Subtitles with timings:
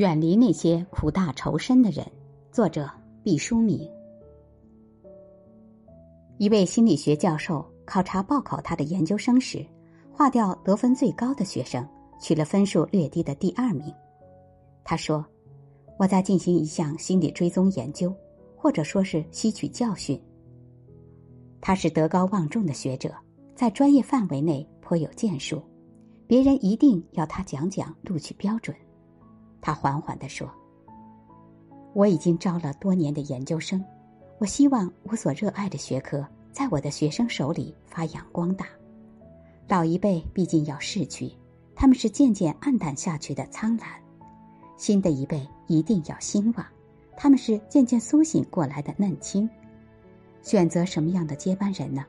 [0.00, 2.02] 远离那些苦大仇深的人。
[2.50, 2.90] 作者
[3.22, 3.86] 毕淑敏。
[6.38, 9.62] 一位心理学教授考察报考他的研究生时，
[10.10, 11.86] 划掉得分最高的学生，
[12.18, 13.92] 取了分数略低的第二名。
[14.84, 15.22] 他说
[16.00, 18.10] ：“我在进行一项心理追踪研究，
[18.56, 20.18] 或者说是吸取教训。”
[21.60, 23.14] 他是德高望重的学者，
[23.54, 25.62] 在专业范围内颇有建树，
[26.26, 28.74] 别人一定要他讲讲录取标准。
[29.60, 30.50] 他缓缓地说。
[31.92, 33.84] 我已经招了多年的研究生，
[34.38, 38.66] 我希望我所热爱的学科在我的学生手里发扬光大。
[39.68, 41.32] 老一辈毕竟要逝去，
[41.74, 43.88] 他们是渐渐暗淡下去的苍蓝；
[44.76, 46.66] 新的一辈一定要兴旺，
[47.16, 49.48] 他们是渐渐苏醒过来的嫩青。
[50.42, 52.04] 选择什么样的接班人呢？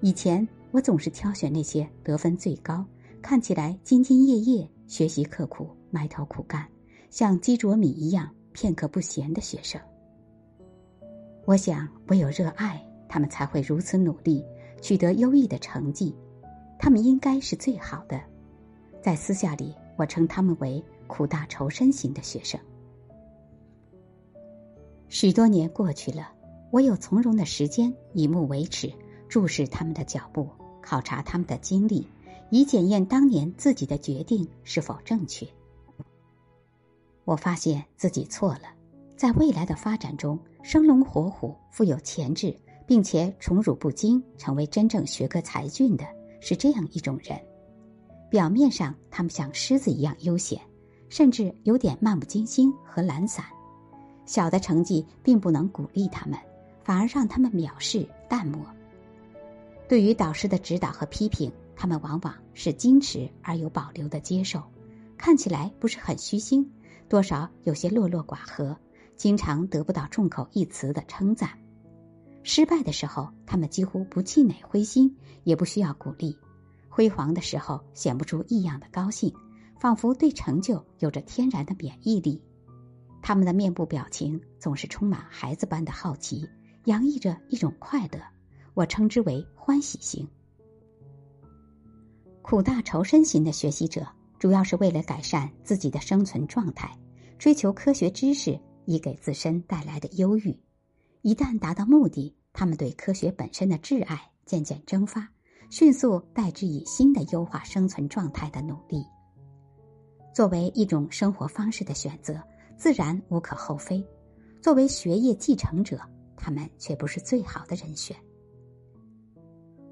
[0.00, 2.84] 以前我总是挑选那些得分最高、
[3.20, 6.66] 看起来兢兢业业、学习刻苦、埋头苦干，
[7.12, 8.28] 像鸡啄米一样。
[8.54, 9.80] 片刻不闲的学生，
[11.46, 14.44] 我想唯有热爱他们才会如此努力，
[14.82, 16.14] 取得优异的成绩。
[16.78, 18.20] 他们应该是最好的，
[19.00, 22.60] 在私下里，我称他们为苦大仇深型的学生。
[25.08, 26.30] 许多年过去了，
[26.70, 28.92] 我有从容的时间，以目为尺，
[29.30, 30.46] 注视他们的脚步，
[30.82, 32.06] 考察他们的经历，
[32.50, 35.48] 以检验当年自己的决定是否正确。
[37.24, 38.62] 我发现自己错了，
[39.16, 42.54] 在未来的发展中，生龙活虎、富有潜质，
[42.86, 46.04] 并且宠辱不惊，成为真正学科才俊的
[46.40, 47.40] 是这样一种人。
[48.28, 50.60] 表面上，他们像狮子一样悠闲，
[51.08, 53.44] 甚至有点漫不经心和懒散。
[54.24, 56.38] 小的成绩并不能鼓励他们，
[56.82, 58.64] 反而让他们藐视、淡漠。
[59.88, 64.62] 对于导师的指导和批评，他们往往是矜持而有保留的接受，
[65.18, 66.68] 看起来不是很虚心。
[67.12, 68.74] 多少有些落落寡合，
[69.16, 71.50] 经常得不到众口一词的称赞。
[72.42, 75.14] 失败的时候，他们几乎不气馁灰心，
[75.44, 76.34] 也不需要鼓励；
[76.88, 79.30] 辉煌的时候，显不出异样的高兴，
[79.78, 82.42] 仿佛对成就有着天然的免疫力。
[83.20, 86.48] 他们的面部表情总是充满孩子般的好奇，
[86.86, 88.22] 洋溢着一种快乐，
[88.72, 90.26] 我称之为欢喜型。
[92.40, 94.06] 苦大仇深型的学习者，
[94.38, 96.90] 主要是为了改善自己的生存状态。
[97.42, 100.56] 追求科学知识，以给自身带来的忧郁。
[101.22, 105.28] 一旦达到目的，他们对科学本身的挚爱渐渐蒸发，
[105.68, 109.04] 迅速代之以新的优化生存状态的努力。
[110.32, 112.40] 作为一种生活方式的选择，
[112.76, 114.06] 自然无可厚非。
[114.60, 116.00] 作为学业继承者，
[116.36, 118.16] 他们却不是最好的人选。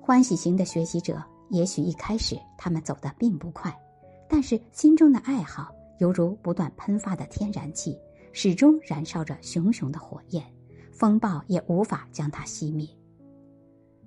[0.00, 3.76] 欢喜型的学习者，也许一开始他们走得并不快，
[4.28, 5.74] 但是心中的爱好。
[6.00, 7.96] 犹如不断喷发的天然气，
[8.32, 10.42] 始终燃烧着熊熊的火焰，
[10.90, 12.88] 风暴也无法将它熄灭。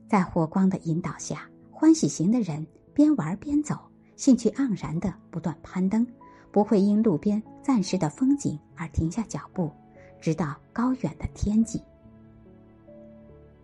[0.07, 2.65] 在火光的引导下，欢喜型的人
[2.95, 3.77] 边玩边走，
[4.15, 6.05] 兴趣盎然的不断攀登，
[6.51, 9.71] 不会因路边暂时的风景而停下脚步，
[10.19, 11.79] 直到高远的天际。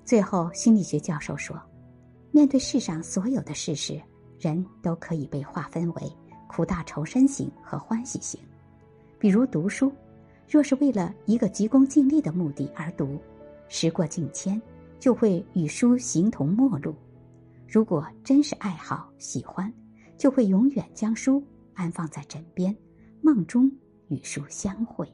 [0.06, 1.60] 最后，心理学教授说
[2.30, 4.00] ：“面对世上所有的事实，
[4.40, 6.02] 人都可以被划分为。”
[6.50, 8.42] 苦大仇深型和欢喜型，
[9.20, 9.94] 比如读书，
[10.50, 13.20] 若是为了一个急功近利的目的而读，
[13.68, 14.60] 时过境迁，
[15.00, 16.92] 就会与书形同陌路；
[17.68, 19.72] 如果真是爱好喜欢，
[20.18, 21.42] 就会永远将书
[21.76, 22.76] 安放在枕边，
[23.22, 23.72] 梦中
[24.08, 25.08] 与书相会。